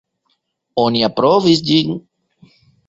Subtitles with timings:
[0.85, 1.95] Oni aprobis ĝin.